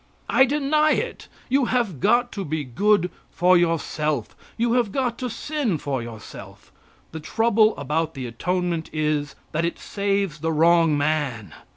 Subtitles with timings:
[0.31, 1.27] I deny it.
[1.47, 6.71] You have got to be good for yourself; you have got to sin for yourself.
[7.11, 11.53] The trouble about the atonement is, that it saves the wrong man.